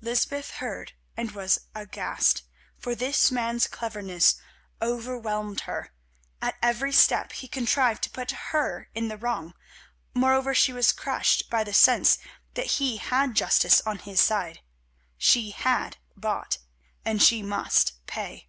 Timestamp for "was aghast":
1.30-2.42